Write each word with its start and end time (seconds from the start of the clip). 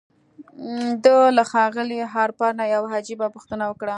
ده 1.03 1.15
له 1.37 1.43
ښاغلي 1.51 1.99
هارپر 2.13 2.51
نه 2.59 2.65
يوه 2.73 2.89
عجيبه 2.97 3.27
پوښتنه 3.35 3.63
وکړه. 3.67 3.89